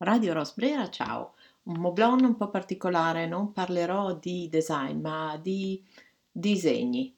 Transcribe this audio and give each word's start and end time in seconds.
Radio 0.00 0.32
Rosbrera, 0.32 0.88
ciao. 0.90 1.34
Un 1.64 1.80
moblon 1.80 2.22
un 2.22 2.36
po' 2.36 2.50
particolare, 2.50 3.26
non 3.26 3.50
parlerò 3.50 4.14
di 4.14 4.48
design, 4.48 5.00
ma 5.00 5.36
di 5.42 5.84
disegni. 6.30 7.12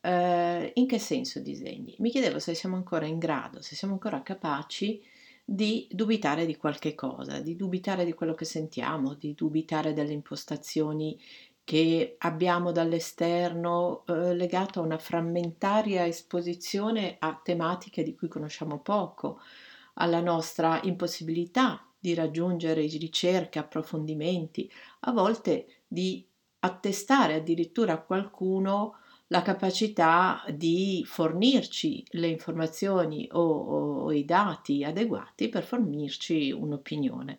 Eh, 0.00 0.72
in 0.74 0.86
che 0.86 0.98
senso 0.98 1.40
disegni? 1.40 1.94
Mi 1.98 2.08
chiedevo 2.08 2.38
se 2.38 2.54
siamo 2.54 2.76
ancora 2.76 3.04
in 3.04 3.18
grado, 3.18 3.60
se 3.60 3.76
siamo 3.76 3.92
ancora 3.92 4.22
capaci 4.22 5.02
di 5.44 5.86
dubitare 5.90 6.46
di 6.46 6.56
qualche 6.56 6.94
cosa, 6.94 7.40
di 7.40 7.56
dubitare 7.56 8.06
di 8.06 8.14
quello 8.14 8.32
che 8.32 8.46
sentiamo, 8.46 9.12
di 9.12 9.34
dubitare 9.34 9.92
delle 9.92 10.14
impostazioni 10.14 11.20
che 11.62 12.16
abbiamo 12.20 12.72
dall'esterno 12.72 14.04
eh, 14.06 14.34
legato 14.34 14.80
a 14.80 14.84
una 14.84 14.98
frammentaria 14.98 16.06
esposizione 16.06 17.16
a 17.18 17.38
tematiche 17.42 18.02
di 18.02 18.14
cui 18.14 18.28
conosciamo 18.28 18.78
poco, 18.80 19.40
alla 19.96 20.22
nostra 20.22 20.80
impossibilità 20.84 21.86
di 22.04 22.12
raggiungere 22.12 22.82
ricerche, 22.82 23.58
approfondimenti, 23.58 24.70
a 25.00 25.12
volte 25.12 25.84
di 25.88 26.22
attestare 26.58 27.36
addirittura 27.36 27.94
a 27.94 28.02
qualcuno 28.02 28.96
la 29.28 29.40
capacità 29.40 30.44
di 30.54 31.02
fornirci 31.06 32.04
le 32.10 32.26
informazioni 32.26 33.26
o, 33.32 33.40
o, 33.40 34.12
i 34.12 34.26
dati 34.26 34.84
adeguati 34.84 35.48
per 35.48 35.64
fornirci 35.64 36.52
un'opinione. 36.52 37.38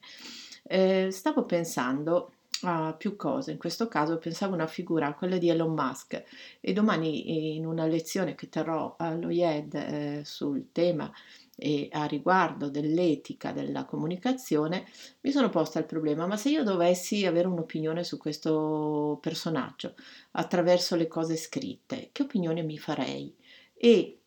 Eh, 0.63 1.09
stavo 1.12 1.45
pensando 1.45 2.34
a 2.62 2.94
più 2.94 3.16
cose, 3.16 3.52
in 3.52 3.58
questo 3.58 3.88
caso 3.88 4.18
pensavo 4.18 4.54
a 4.54 4.55
una 4.55 4.68
figura, 4.68 5.13
quella 5.13 5.38
di 5.38 5.50
Elon 5.50 5.73
Musk 5.73 6.23
e 6.59 6.73
domani 6.73 7.55
in 7.55 7.66
una 7.66 7.86
lezione 7.86 8.36
che 8.36 8.50
terrò 8.50 8.96
all'OIED 8.98 9.73
eh, 9.73 10.22
sul 10.23 10.70
tema 10.72 11.12
e 11.58 11.88
a 11.91 12.05
riguardo 12.05 12.70
dell'etica 12.70 13.52
della 13.52 13.86
comunicazione, 13.86 14.86
mi 15.22 15.32
sono 15.32 15.49
posta 15.49 15.80
il 15.80 15.86
problema, 15.86 16.26
ma 16.26 16.36
se 16.36 16.49
io 16.49 16.63
dovessi 16.63 17.26
avere 17.26 17.48
un'opinione 17.48 18.04
su 18.04 18.18
questo 18.18 19.18
personaggio 19.22 19.96
attraverso 20.32 20.96
le 20.96 21.07
cose 21.07 21.38
scritte, 21.38 22.10
che 22.12 22.24
opinione 22.24 22.62
mi 22.62 22.77
farei? 22.77 23.34
E, 23.74 24.20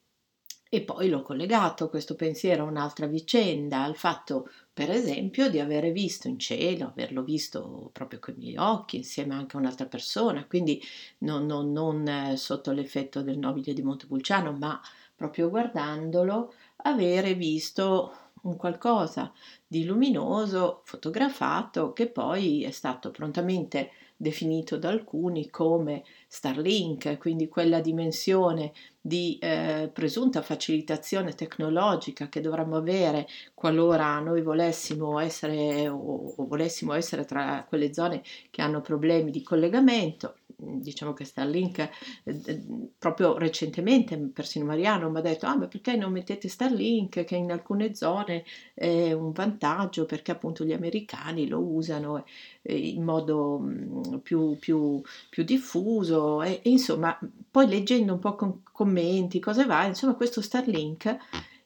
e 0.71 0.81
poi 0.83 1.09
l'ho 1.09 1.23
collegato 1.23 1.91
questo 1.91 2.15
pensiero 2.15 2.65
a 2.65 2.69
un'altra 2.69 3.07
vicenda, 3.07 3.83
al 3.83 3.97
fatto 3.97 4.51
per 4.79 4.93
esempio 4.93 5.51
di 5.51 5.59
avere 5.59 5.91
visto 5.91 6.29
in 6.29 6.39
cielo, 6.39 6.87
averlo 6.87 7.25
visto 7.25 7.91
proprio 7.93 8.21
con 8.21 8.35
i 8.35 8.39
miei 8.39 8.57
occhi 8.59 8.99
insieme 8.99 9.35
anche 9.35 9.57
a 9.57 9.59
un'altra 9.59 9.87
persona, 9.87 10.47
quindi 10.47 10.81
non, 11.19 11.47
non, 11.47 11.73
non 11.73 12.07
eh, 12.07 12.37
sotto 12.37 12.71
l'effetto 12.71 13.21
del 13.23 13.39
nobile 13.39 13.73
di 13.73 13.83
Montepulciano, 13.83 14.53
ma 14.53 14.81
proprio 15.17 15.51
guardandolo, 15.51 16.55
avere 16.85 17.35
visto 17.35 18.13
un 18.43 18.55
qualcosa 18.55 19.33
di 19.67 19.85
luminoso 19.85 20.83
fotografato 20.85 21.93
che 21.93 22.07
poi 22.07 22.63
è 22.63 22.71
stato 22.71 23.11
prontamente 23.11 23.91
definito 24.17 24.79
da 24.79 24.91
alcuni 24.91 25.51
come 25.51 26.05
Starlink, 26.29 27.19
quindi 27.19 27.49
quella 27.49 27.81
dimensione 27.81 28.73
di 29.09 29.39
eh, 29.41 29.91
presunta 29.93 30.43
facilitazione 30.43 31.33
tecnologica 31.35 32.29
che 32.29 32.41
dovremmo 32.41 32.77
avere 32.77 33.27
qualora 33.55 34.21
noi 34.21 34.43
volessimo 34.43 35.19
essere 35.19 35.89
o, 35.89 36.35
o 36.37 36.47
volessimo 36.47 36.93
essere 36.93 37.25
tra 37.25 37.65
quelle 37.69 37.93
zone 37.93 38.23
che 38.51 38.63
hanno 38.63 38.81
problemi 38.81 39.33
di 39.33 39.43
collegamento 39.43 40.37
diciamo 40.61 41.13
che 41.13 41.25
Starlink 41.25 41.89
eh, 42.25 42.63
proprio 42.99 43.39
recentemente, 43.39 44.17
persino 44.17 44.65
Mariano 44.65 45.09
mi 45.09 45.19
ha 45.19 45.23
detto, 45.23 45.47
ah 45.47 45.57
ma 45.57 45.69
perché 45.69 45.95
non 45.97 46.13
mettete 46.13 46.49
Starlink 46.49 47.25
che 47.25 47.37
in 47.37 47.53
alcune 47.53 47.95
zone 47.95 48.45
è 48.75 49.13
un 49.13 49.31
vantaggio 49.31 50.05
perché 50.05 50.33
appunto 50.33 50.65
gli 50.65 50.73
americani 50.73 51.47
lo 51.47 51.61
usano 51.61 52.25
eh, 52.63 52.77
in 52.77 53.05
modo 53.05 53.59
mm, 53.61 54.17
più, 54.23 54.59
più, 54.59 55.01
più 55.31 55.45
diffuso 55.45 56.43
e, 56.43 56.61
e, 56.63 56.71
insomma 56.71 57.17
poi 57.51 57.69
leggendo 57.69 58.13
un 58.13 58.19
po' 58.19 58.35
con 58.35 58.63
commenti, 58.73 59.39
cose 59.39 59.65
va, 59.65 59.85
insomma 59.87 60.15
questo 60.15 60.43
Starlink 60.43 61.17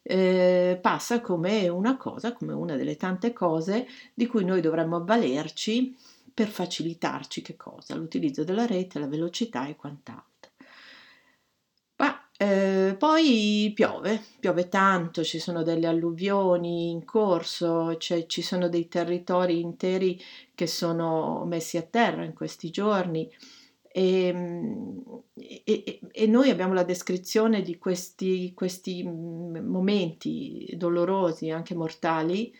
eh, 0.02 0.78
passa 0.82 1.20
come 1.20 1.68
una 1.68 1.96
cosa, 1.96 2.32
come 2.34 2.52
una 2.52 2.76
delle 2.76 2.96
tante 2.96 3.32
cose 3.32 3.86
di 4.12 4.26
cui 4.26 4.44
noi 4.44 4.60
dovremmo 4.60 4.96
avvalerci 4.96 5.96
per 6.34 6.48
facilitarci 6.48 7.42
che 7.42 7.56
cosa? 7.56 7.94
L'utilizzo 7.94 8.44
della 8.44 8.66
rete, 8.66 8.98
la 8.98 9.06
velocità 9.06 9.66
e 9.66 9.76
quant'altro. 9.76 10.50
Ma 11.96 12.28
eh, 12.36 12.96
poi 12.98 13.70
piove, 13.74 14.20
piove 14.40 14.68
tanto, 14.68 15.22
ci 15.22 15.38
sono 15.38 15.62
delle 15.62 15.86
alluvioni 15.86 16.90
in 16.90 17.04
corso, 17.04 17.96
cioè, 17.96 18.26
ci 18.26 18.42
sono 18.42 18.68
dei 18.68 18.88
territori 18.88 19.60
interi 19.60 20.20
che 20.54 20.66
sono 20.66 21.44
messi 21.44 21.76
a 21.76 21.82
terra 21.82 22.24
in 22.24 22.34
questi 22.34 22.70
giorni. 22.70 23.30
Ehm, 23.94 25.02
e, 25.34 25.62
e, 25.64 26.00
e, 26.10 26.26
noi 26.26 26.48
abbiamo 26.48 26.72
la 26.72 26.82
descrizione 26.82 27.60
di 27.62 27.76
questi, 27.78 28.52
questi 28.54 29.02
momenti 29.04 30.72
dolorosi, 30.76 31.50
anche 31.50 31.74
mortali, 31.74 32.52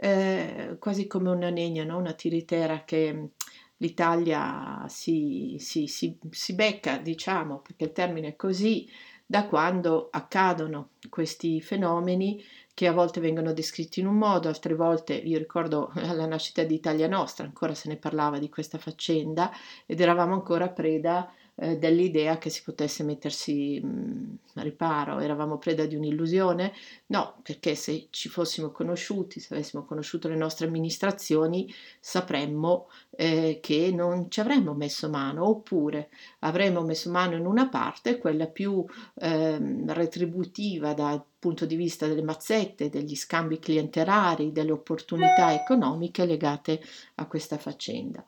eh, 0.00 0.76
quasi 0.78 1.06
come 1.06 1.30
una 1.30 1.50
negna, 1.50 1.84
no? 1.84 1.98
una 1.98 2.12
tiritera 2.12 2.84
che 2.84 3.30
l'Italia 3.78 4.84
si, 4.88 5.56
si, 5.58 5.86
si, 5.86 6.18
si 6.30 6.54
becca, 6.54 6.98
diciamo, 6.98 7.60
perché 7.60 7.84
il 7.84 7.92
termine 7.92 8.28
è 8.28 8.36
così, 8.36 8.88
da 9.30 9.46
quando 9.46 10.08
accadono 10.10 10.90
questi 11.10 11.60
fenomeni 11.60 12.42
che 12.72 12.86
a 12.86 12.92
volte 12.92 13.20
vengono 13.20 13.52
descritti 13.52 14.00
in 14.00 14.06
un 14.06 14.16
modo, 14.16 14.48
altre 14.48 14.74
volte, 14.74 15.14
io 15.14 15.36
ricordo 15.36 15.90
alla 15.98 16.26
nascita 16.26 16.62
di 16.62 16.74
Italia 16.74 17.08
Nostra, 17.08 17.44
ancora 17.44 17.74
se 17.74 17.88
ne 17.88 17.96
parlava 17.96 18.38
di 18.38 18.48
questa 18.48 18.78
faccenda 18.78 19.50
ed 19.84 20.00
eravamo 20.00 20.34
ancora 20.34 20.68
preda 20.68 21.30
eh, 21.60 21.76
dell'idea 21.76 22.38
che 22.38 22.50
si 22.50 22.62
potesse 22.62 23.02
mettersi 23.02 23.80
mh, 23.82 23.88
mm, 23.88 24.34
riparo, 24.54 25.18
eravamo 25.18 25.58
preda 25.58 25.86
di 25.86 25.96
un'illusione? 25.96 26.72
No, 27.06 27.40
perché 27.42 27.74
se 27.74 28.06
ci 28.10 28.28
fossimo 28.28 28.70
conosciuti, 28.70 29.40
se 29.40 29.54
avessimo 29.54 29.84
conosciuto 29.84 30.28
le 30.28 30.36
nostre 30.36 30.66
amministrazioni, 30.66 31.72
sapremmo 31.98 32.88
eh, 33.10 33.58
che 33.60 33.90
non 33.92 34.30
ci 34.30 34.38
avremmo 34.38 34.72
messo 34.74 35.08
mano, 35.08 35.48
oppure 35.48 36.10
avremmo 36.40 36.82
messo 36.82 37.10
mano 37.10 37.34
in 37.34 37.44
una 37.44 37.68
parte, 37.68 38.18
quella 38.18 38.46
più 38.46 38.84
eh, 39.14 39.84
retributiva 39.86 40.94
dal 40.94 41.24
punto 41.38 41.66
di 41.66 41.76
vista 41.76 42.06
delle 42.06 42.22
mazzette, 42.22 42.88
degli 42.88 43.16
scambi 43.16 43.58
clientelari, 43.58 44.52
delle 44.52 44.72
opportunità 44.72 45.52
economiche 45.54 46.24
legate 46.24 46.80
a 47.16 47.26
questa 47.26 47.58
faccenda. 47.58 48.24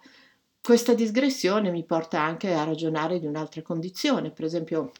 Questa 0.62 0.92
digressione 0.94 1.70
mi 1.70 1.84
porta 1.84 2.20
anche 2.20 2.52
a 2.52 2.64
ragionare 2.64 3.18
di 3.18 3.26
un'altra 3.26 3.62
condizione, 3.62 4.30
per 4.30 4.44
esempio 4.44 4.92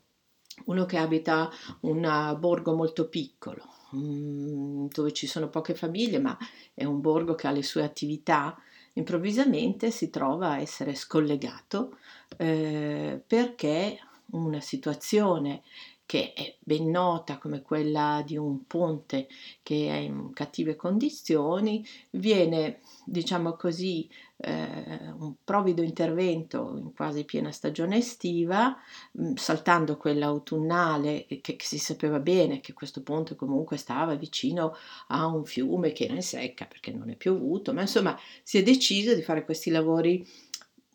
uno 0.66 0.86
che 0.86 0.96
abita 0.96 1.50
un 1.80 2.36
borgo 2.38 2.74
molto 2.74 3.08
piccolo, 3.08 3.64
mm, 3.94 4.86
dove 4.90 5.12
ci 5.12 5.26
sono 5.26 5.48
poche 5.48 5.74
famiglie, 5.74 6.18
ma 6.18 6.36
è 6.72 6.84
un 6.84 7.00
borgo 7.00 7.34
che 7.34 7.46
ha 7.46 7.50
le 7.50 7.62
sue 7.62 7.82
attività, 7.82 8.56
improvvisamente 8.94 9.90
si 9.90 10.08
trova 10.08 10.52
a 10.52 10.60
essere 10.60 10.94
scollegato 10.94 11.98
eh, 12.38 13.22
perché 13.26 13.98
una 14.32 14.60
situazione 14.60 15.62
che 16.10 16.32
è 16.32 16.56
ben 16.58 16.90
nota 16.90 17.38
come 17.38 17.62
quella 17.62 18.24
di 18.26 18.36
un 18.36 18.66
ponte 18.66 19.28
che 19.62 19.86
è 19.88 19.94
in 19.94 20.32
cattive 20.32 20.74
condizioni, 20.74 21.86
viene, 22.10 22.80
diciamo 23.04 23.54
così, 23.54 24.10
eh, 24.38 25.12
un 25.16 25.34
provvido 25.44 25.82
intervento 25.82 26.74
in 26.76 26.92
quasi 26.94 27.24
piena 27.24 27.52
stagione 27.52 27.98
estiva, 27.98 28.76
mm, 29.20 29.34
saltando 29.34 29.96
quella 29.98 30.26
autunnale 30.26 31.26
che, 31.28 31.40
che, 31.42 31.56
si 31.60 31.78
sapeva 31.78 32.18
bene 32.18 32.58
che 32.58 32.72
questo 32.72 33.04
ponte 33.04 33.36
comunque 33.36 33.76
stava 33.76 34.16
vicino 34.16 34.74
a 35.08 35.26
un 35.26 35.44
fiume 35.44 35.92
che 35.92 36.06
era 36.06 36.14
in 36.14 36.22
secca 36.22 36.64
perché 36.64 36.90
non 36.90 37.08
è 37.10 37.14
piovuto, 37.14 37.72
ma 37.72 37.82
insomma 37.82 38.18
si 38.42 38.58
è 38.58 38.64
deciso 38.64 39.14
di 39.14 39.22
fare 39.22 39.44
questi 39.44 39.70
lavori 39.70 40.26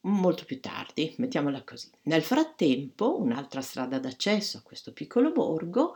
molto 0.06 0.46
più 0.46 0.60
tardi, 0.60 1.14
mettiamola 1.18 1.64
così. 1.64 1.90
Nel 2.04 2.22
frattempo, 2.24 3.20
un'altra 3.20 3.62
strada 3.62 4.00
d'accesso 4.00 4.58
a 4.58 4.62
questo 4.62 4.94
piccolo 4.94 5.32
borgo 5.32 5.96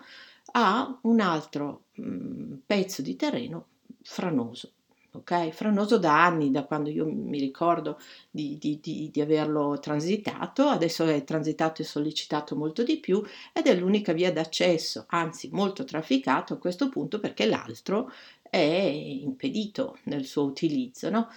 ha 0.52 1.00
un 1.04 1.20
altro 1.20 1.84
mh, 1.94 2.04
mm, 2.04 2.54
pezzo 2.66 3.02
di 3.02 3.16
terreno 3.16 3.68
franoso. 4.02 4.72
ok? 5.12 5.50
Franoso 5.50 5.98
da 5.98 6.24
anni, 6.24 6.52
da 6.52 6.64
quando 6.64 6.90
io 6.90 7.06
mi 7.06 7.40
ricordo 7.40 8.00
di, 8.30 8.58
di, 8.58 8.80
di, 8.82 9.10
di, 9.12 9.22
averlo 9.22 9.80
transitato, 9.80 10.68
adesso 10.68 11.06
è 11.06 11.24
transitato 11.24 11.82
e 11.82 11.86
sollecitato 11.86 12.56
molto 12.56 12.84
di 12.84 12.98
più 12.98 13.24
ed 13.54 13.68
è 13.68 13.76
l'unica 13.76 14.14
via 14.14 14.32
d'accesso, 14.32 15.06
anzi 15.10 15.50
molto 15.52 15.84
trafficato 15.84 16.54
a 16.54 16.58
questo 16.58 16.90
punto 16.90 17.20
perché 17.20 17.46
l'altro 17.46 18.12
è 18.50 18.58
impedito 18.58 19.98
nel 20.06 20.26
suo 20.26 20.44
utilizzo. 20.44 21.10
No? 21.10 21.28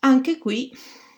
Anche 0.00 0.38
qui 0.38 0.72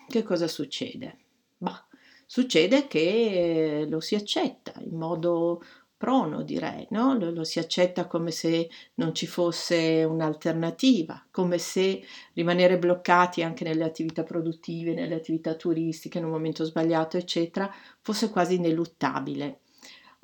che 0.08 0.22
cosa 0.22 0.48
succede? 0.48 1.18
Bah, 1.58 1.86
succede 2.26 2.86
che 2.86 3.86
lo 3.88 4.00
si 4.00 4.14
accetta 4.14 4.72
in 4.80 4.96
modo 4.96 5.62
prono, 5.98 6.42
direi, 6.42 6.86
no? 6.90 7.18
lo, 7.18 7.30
lo, 7.30 7.42
si 7.42 7.58
accetta 7.58 8.06
come 8.06 8.30
se 8.30 8.70
non 8.94 9.14
ci 9.14 9.26
fosse 9.26 10.04
un'alternativa, 10.04 11.26
come 11.30 11.58
se 11.58 12.02
rimanere 12.34 12.78
bloccati 12.78 13.42
anche 13.42 13.64
nelle 13.64 13.82
attività 13.82 14.22
produttive, 14.22 14.94
nelle 14.94 15.16
attività 15.16 15.54
turistiche 15.56 16.18
in 16.18 16.24
un 16.24 16.30
momento 16.30 16.64
sbagliato, 16.64 17.16
eccetera, 17.16 17.68
fosse 18.00 18.30
quasi 18.30 18.54
ineluttabile. 18.54 19.62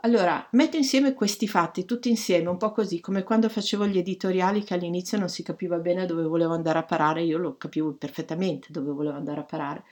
Allora, 0.04 0.46
metto 0.50 0.76
insieme 0.76 1.14
questi 1.14 1.48
fatti 1.48 1.86
tutti 1.86 2.10
insieme, 2.10 2.50
un 2.50 2.58
po' 2.58 2.72
così, 2.72 3.00
come 3.00 3.22
quando 3.22 3.48
facevo 3.48 3.86
gli 3.86 3.96
editoriali 3.96 4.62
che 4.62 4.74
all'inizio 4.74 5.16
non 5.18 5.30
si 5.30 5.42
capiva 5.42 5.78
bene 5.78 6.04
dove 6.04 6.24
volevo 6.24 6.52
andare 6.52 6.78
a 6.78 6.84
parare, 6.84 7.22
io 7.22 7.38
lo 7.38 7.56
capivo 7.56 7.90
perfettamente 7.94 8.68
dove 8.70 8.92
volevo 8.92 9.16
andare 9.16 9.40
a 9.40 9.44
parare. 9.44 9.84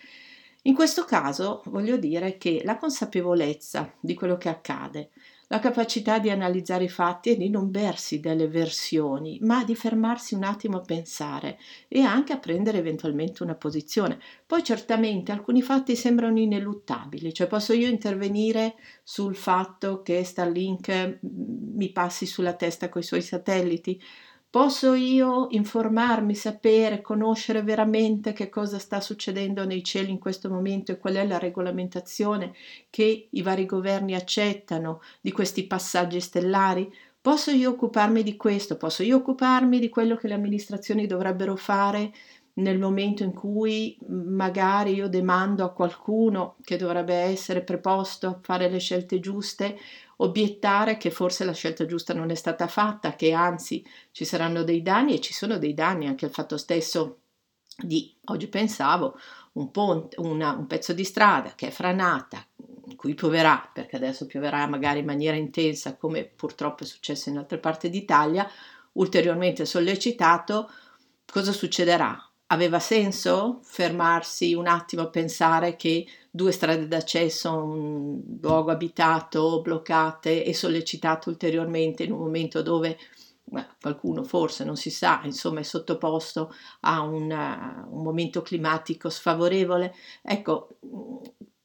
In 0.65 0.75
questo 0.75 1.05
caso 1.07 1.63
voglio 1.67 1.97
dire 1.97 2.37
che 2.37 2.61
la 2.63 2.77
consapevolezza 2.77 3.91
di 3.99 4.13
quello 4.13 4.37
che 4.37 4.51
accade, 4.51 5.11
la 5.53 5.59
capacità 5.59 6.19
di 6.19 6.31
analizzare 6.31 6.85
i 6.85 6.89
fatti 6.89 7.29
e 7.29 7.37
di 7.37 7.51
non 7.51 7.71
bersi 7.71 8.21
delle 8.21 8.49
versioni, 8.49 9.39
ma 9.43 9.65
di 9.65 9.75
fermarsi 9.75 10.35
un 10.35 10.45
attimo 10.45 10.79
a 10.79 10.81
pensare 10.81 11.59
e 11.89 12.01
anche 12.01 12.33
a 12.33 12.39
prendere 12.39 12.79
eventualmente 12.79 13.43
una 13.43 13.55
posizione. 13.55 14.19
Poi 14.47 14.65
certamente 14.65 15.31
alcuni 15.31 15.61
fatti 15.61 15.95
sembrano 15.95 16.39
ineluttabili, 16.39 17.35
cioè 17.35 17.49
posso 17.49 17.75
io 17.75 17.87
intervenire 17.87 18.77
sul 19.03 19.37
fatto 19.37 20.01
che 20.01 20.25
Starlink 20.25 21.19
mm, 21.23 21.77
mi 21.77 21.93
passi 21.93 22.25
sulla 22.25 22.55
testa 22.55 22.89
con 22.89 23.03
i 23.03 23.05
suoi 23.05 23.21
satelliti? 23.21 24.01
Posso 24.53 24.93
io 24.93 25.47
informarmi, 25.49 26.35
sapere, 26.35 27.01
conoscere 27.01 27.63
veramente 27.63 28.35
che 28.35 28.51
cosa 28.51 28.79
sta 28.79 29.01
succedendo 29.01 29.65
nei 29.65 29.83
cieli 29.83 30.11
in 30.11 30.19
questo 30.19 30.51
momento 30.51 30.93
e 30.93 30.99
qual 30.99 31.15
è 31.15 31.27
la 31.27 31.39
regolamentazione 31.39 32.53
che 32.91 33.29
i 33.31 33.41
vari 33.41 33.65
governi 33.65 34.15
accettano 34.15 35.01
di 35.23 35.33
questi 35.33 35.67
passaggi 35.67 36.21
stellari? 36.21 36.93
Posso 37.19 37.51
io 37.51 37.71
occuparmi 37.71 38.23
di 38.23 38.37
questo? 38.37 38.77
Posso 38.77 39.03
io 39.03 39.17
occuparmi 39.17 39.79
di 39.79 39.89
quello 39.89 40.17
che 40.17 40.29
le 40.29 40.35
amministrazioni 40.35 41.07
dovrebbero 41.07 41.57
fare 41.57 42.13
nel 42.55 42.79
momento 42.79 43.23
in 43.23 43.33
cui 43.33 43.97
magari 44.09 44.95
io 44.95 45.09
demando 45.09 45.65
a 45.65 45.73
qualcuno 45.73 46.57
che 46.63 46.77
dovrebbe 46.77 47.15
essere 47.15 47.63
preposto 47.63 48.27
a 48.27 48.39
fare 48.43 48.69
le 48.69 48.79
scelte 48.79 49.21
giuste 49.21 49.79
obiettare 50.17 50.97
che 50.99 51.11
forse 51.11 51.45
la 51.45 51.53
scelta 51.53 51.87
giusta 51.87 52.15
non 52.15 52.31
è 52.31 52.35
stata 52.35 52.69
fatta, 52.69 53.17
che 53.17 53.33
anzi 53.33 53.85
ci 54.13 54.25
saranno 54.25 54.63
dei 54.63 54.83
danni 54.83 55.15
e 55.15 55.21
ci 55.21 55.33
sono 55.33 55.59
dei 55.59 55.75
danni 55.75 56.07
anche 56.07 56.27
il 56.27 56.31
fatto 56.31 56.57
stesso 56.57 57.19
di, 57.77 58.15
oggi 58.27 58.49
pensavo, 58.49 59.19
un, 59.53 59.71
ponte, 59.71 60.21
una, 60.21 60.53
un 60.53 60.67
pezzo 60.67 60.93
di 60.93 61.05
strada 61.05 61.55
che 61.55 61.69
è 61.69 61.71
franata, 61.71 62.47
in 62.87 62.97
cui 62.97 63.15
pioverà, 63.15 63.69
perché 63.73 63.97
adesso 63.97 64.27
pioverà 64.27 64.67
magari 64.67 65.01
in 65.01 65.07
maniera 65.07 65.37
intensa 65.37 65.97
come 65.97 66.25
purtroppo 66.25 66.85
è 66.85 66.87
successo 66.87 67.29
in 67.29 67.39
altre 67.39 67.59
parti 67.59 67.91
d'Italia, 67.91 68.49
ulteriormente 68.93 69.65
sollecitato, 69.65 70.71
cosa 71.27 71.53
succederà? 71.53 72.32
Aveva 72.53 72.79
senso 72.81 73.61
fermarsi 73.63 74.53
un 74.53 74.67
attimo 74.67 75.01
a 75.01 75.09
pensare 75.09 75.75
che 75.75 76.07
due 76.31 76.53
strade 76.53 76.87
d'accesso 76.87 77.51
un 77.51 78.21
luogo 78.43 78.71
abitato 78.71 79.63
bloccate 79.63 80.45
e 80.45 80.53
sollecitato 80.53 81.31
ulteriormente 81.31 82.03
in 82.03 82.13
un 82.13 82.19
momento 82.19 82.61
dove 82.61 82.99
qualcuno 83.81 84.23
forse 84.23 84.65
non 84.65 84.77
si 84.77 84.91
sa, 84.91 85.23
insomma 85.25 85.61
è 85.61 85.63
sottoposto 85.63 86.55
a 86.81 87.01
una, 87.01 87.87
un 87.91 88.03
momento 88.03 88.43
climatico 88.43 89.09
sfavorevole. 89.09 89.95
Ecco, 90.23 90.77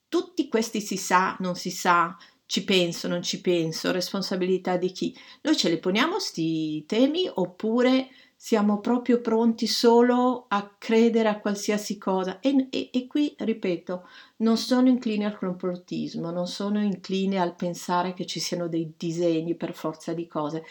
tutti 0.07 0.47
questi 0.47 0.79
si 0.79 0.95
sa, 0.95 1.35
non 1.39 1.55
si 1.55 1.69
sa, 1.69 2.15
ci 2.45 2.63
penso, 2.63 3.09
non 3.09 3.21
ci 3.21 3.41
penso, 3.41 3.91
responsabilità 3.91 4.77
di 4.77 4.91
chi? 4.91 5.13
Noi 5.41 5.57
ce 5.57 5.69
li 5.69 5.79
poniamo 5.79 6.13
questi 6.13 6.85
temi 6.85 7.29
oppure 7.31 8.07
siamo 8.39 8.79
proprio 8.79 9.19
pronti 9.19 9.65
solo 9.65 10.45
a 10.47 10.75
credere 10.77 11.27
a 11.27 11.39
qualsiasi 11.39 11.97
cosa 11.97 12.39
e, 12.39 12.67
e, 12.69 12.91
e, 12.93 13.07
qui, 13.07 13.33
ripeto, 13.35 14.07
non 14.37 14.57
sono 14.57 14.87
incline 14.87 15.25
al 15.25 15.35
complottismo, 15.37 16.29
non 16.29 16.45
sono 16.45 16.79
incline 16.79 17.39
al 17.39 17.55
pensare 17.55 18.13
che 18.13 18.27
ci 18.27 18.39
siano 18.39 18.67
dei 18.67 18.93
disegni 18.95 19.55
per 19.55 19.73
forza 19.73 20.13
di 20.13 20.27
cose. 20.27 20.63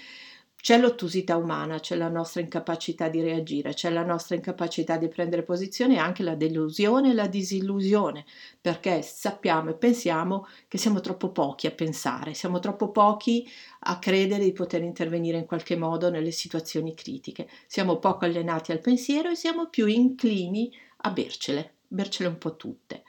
C'è 0.67 0.79
l'ottusità 0.79 1.37
umana, 1.37 1.79
c'è 1.79 1.95
la 1.95 2.09
nostra 2.09 2.41
incapacità 2.41 3.09
di 3.09 3.21
reagire, 3.21 3.73
c'è 3.73 3.89
la 3.89 4.03
nostra 4.05 4.35
incapacità 4.35 4.97
di 4.97 5.07
prendere 5.07 5.45
posizione 5.45 5.95
e 5.95 5.99
anche 5.99 6.25
la 6.25 6.35
delusione 6.35 7.11
e 7.11 7.15
la 7.15 7.29
disillusione, 7.29 8.25
perché 8.61 9.01
sappiamo 9.01 9.71
e 9.71 9.75
pensiamo 9.75 10.49
che 10.67 10.77
siamo 10.77 10.99
troppo 10.99 11.31
pochi 11.31 11.69
a 11.69 11.71
pensare, 11.71 12.35
siamo 12.35 12.59
troppo 12.59 12.91
pochi 12.91 13.49
a 13.83 14.01
credere 14.01 14.43
di 14.43 14.51
poter 14.51 14.83
intervenire 14.83 15.39
in 15.39 15.47
qualche 15.47 15.77
modo 15.77 16.11
nelle 16.11 16.33
situazioni 16.33 16.97
critiche, 16.97 17.49
siamo 17.69 18.01
poco 18.01 18.25
allenati 18.25 18.73
al 18.73 18.81
pensiero 18.81 19.31
e 19.31 19.37
siamo 19.37 19.69
più 19.69 19.87
inclini 19.87 20.73
a 21.03 21.13
bercele, 21.13 21.75
bercele 21.87 22.29
un 22.29 22.39
po' 22.39 22.57
tutte. 22.57 23.05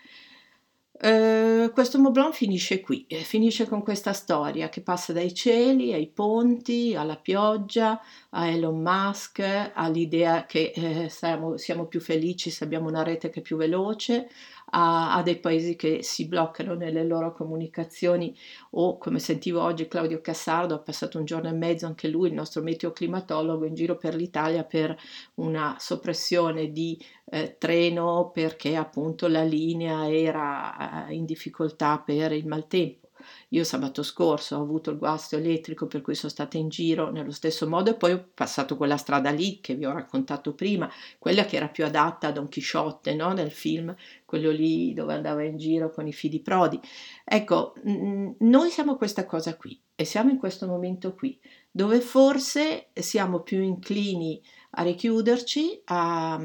Uh, 1.00 1.72
questo 1.74 2.00
Moblon 2.00 2.34
finisce 2.34 2.82
qui, 2.82 3.06
eh, 3.08 3.18
finisce 3.18 3.68
con 3.68 3.84
questa 3.84 4.14
storia 4.14 4.68
che 4.68 4.82
passa 4.82 5.14
dai 5.14 5.32
cieli 5.32 5.94
ai 5.94 6.08
ponti, 6.08 6.96
alla 6.96 7.18
pioggia, 7.18 8.02
a 8.32 8.48
Elon 8.48 8.82
Musk, 8.82 9.72
all'idea 9.76 10.48
che 10.48 10.72
eh, 10.74 11.08
siamo, 11.10 11.56
siamo, 11.58 11.86
più 11.86 12.00
felici 12.00 12.50
se 12.50 12.64
abbiamo 12.64 12.88
una 12.88 13.04
rete 13.04 13.30
che 13.30 13.42
è 13.42 13.44
più 13.44 13.58
veloce, 13.58 14.28
a, 14.72 15.16
a, 15.16 15.24
dei 15.24 15.40
paesi 15.40 15.76
che 15.76 16.04
si 16.04 16.28
bloccano 16.28 16.74
nelle 16.74 17.04
loro 17.04 17.34
comunicazioni 17.34 18.36
o 18.72 18.98
come 18.98 19.20
sentivo 19.20 19.62
oggi 19.62 19.88
Claudio 19.88 20.22
Cassardo 20.22 20.76
ha 20.76 20.80
passato 20.80 21.18
un 21.18 21.26
giorno 21.26 21.50
e 21.50 21.54
mezzo 21.54 21.86
anche 21.86 22.08
lui, 22.08 22.30
il 22.30 22.34
nostro 22.34 22.62
meteoclimatologo, 22.62 23.66
in 23.66 23.76
giro 23.76 23.98
per 23.98 24.16
l'Italia 24.16 24.64
per 24.64 24.98
una 25.36 25.76
soppressione 25.80 26.72
di 26.72 27.00
eh, 27.26 27.56
treno 27.58 28.32
perché 28.34 28.76
appunto 28.76 29.28
la 29.28 29.44
linea 29.44 30.10
era 30.12 31.08
eh, 31.08 31.14
in 31.14 31.26
difficoltà 31.26 32.00
per 32.00 32.32
il 32.32 32.46
maltempo. 32.46 33.07
Io 33.50 33.64
sabato 33.64 34.04
scorso 34.04 34.58
ho 34.58 34.62
avuto 34.62 34.92
il 34.92 34.98
guasto 34.98 35.36
elettrico 35.36 35.88
per 35.88 36.02
cui 36.02 36.16
sono 36.16 36.32
stata 36.32 36.58
in 36.58 36.70
giro 36.70 37.12
nello 37.12 37.32
stesso 37.32 37.68
modo 37.68 37.92
e 37.92 37.96
poi 37.96 38.14
ho 38.14 38.30
passato 38.34 38.78
quella 38.78 38.98
strada 38.98 39.30
lì 39.30 39.60
che 39.60 39.76
vi 39.76 39.86
ho 39.86 39.94
raccontato 39.94 40.54
prima, 40.54 40.90
quella 41.20 41.46
che 41.46 41.56
era 41.56 41.68
più 41.68 41.86
adatta 41.86 42.28
a 42.28 42.32
Don 42.32 42.48
Chisciotte 42.48 43.14
no? 43.16 43.34
nel 43.34 43.52
film, 43.52 43.96
quello 44.26 44.52
lì 44.52 44.94
dove 44.94 45.14
andava 45.14 45.44
in 45.44 45.58
giro 45.58 45.92
con 45.92 46.08
i 46.08 46.14
fidi 46.14 46.42
prodi. 46.42 46.80
Ecco, 47.24 47.74
noi 47.84 48.70
siamo 48.70 48.96
questa 48.96 49.26
cosa 49.26 49.56
qui 49.56 49.80
e 49.96 50.06
siamo 50.06 50.30
in 50.30 50.38
questo 50.38 50.68
momento 50.68 51.16
qui, 51.16 51.40
dove 51.72 52.02
forse 52.02 52.90
siamo 52.94 53.42
più 53.42 53.62
inclini 53.62 54.42
a 54.72 54.84
richiuderci, 54.84 55.82
a, 55.86 56.34
a, 56.34 56.40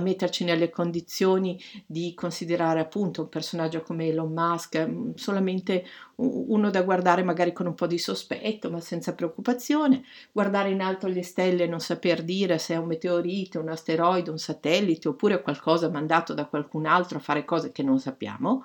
metterci 0.00 0.44
nelle 0.44 0.70
condizioni 0.70 1.60
di 1.86 2.14
considerare 2.14 2.80
appunto 2.80 3.22
un 3.22 3.28
personaggio 3.28 3.82
come 3.82 4.08
Elon 4.08 4.32
Musk 4.32 4.86
mm, 4.86 5.10
solamente 5.14 5.84
uno 6.16 6.70
da 6.70 6.82
guardare 6.82 7.22
magari 7.22 7.52
con 7.52 7.66
un 7.66 7.74
po' 7.74 7.86
di 7.86 7.98
sospetto 7.98 8.70
ma 8.70 8.80
senza 8.80 9.14
preoccupazione, 9.14 10.02
guardare 10.32 10.70
in 10.70 10.80
alto 10.80 11.06
le 11.06 11.22
stelle 11.22 11.64
e 11.64 11.68
non 11.68 11.80
saper 11.80 12.24
dire 12.24 12.58
se 12.58 12.74
è 12.74 12.78
un 12.78 12.86
meteorite, 12.86 13.58
un 13.58 13.68
asteroide, 13.68 14.30
un 14.30 14.38
satellite 14.38 15.08
oppure 15.08 15.42
qualcosa 15.42 15.90
mandato 15.90 16.34
da 16.34 16.46
qualcun 16.46 16.86
altro 16.86 17.18
a 17.18 17.22
fare 17.22 17.44
cose 17.44 17.70
che 17.70 17.82
non 17.82 18.00
sappiamo. 18.00 18.64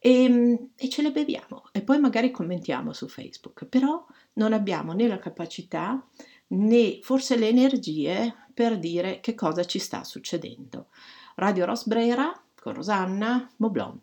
E, 0.00 0.68
e 0.76 0.88
ce 0.88 1.02
le 1.02 1.10
beviamo. 1.10 1.64
E 1.72 1.82
poi 1.82 1.98
magari 1.98 2.30
commentiamo 2.30 2.92
su 2.92 3.08
Facebook, 3.08 3.64
però 3.66 4.06
non 4.34 4.52
abbiamo 4.52 4.92
né 4.92 5.08
la 5.08 5.18
capacità 5.18 6.00
né 6.48 6.98
forse 7.02 7.36
le 7.36 7.48
energie 7.48 8.34
per 8.54 8.78
dire 8.78 9.20
che 9.20 9.34
cosa 9.34 9.64
ci 9.64 9.78
sta 9.78 10.04
succedendo. 10.04 10.88
Radio 11.36 11.66
Rosbrera 11.66 12.32
con 12.60 12.74
Rosanna 12.74 13.48
Moblon. 13.56 14.00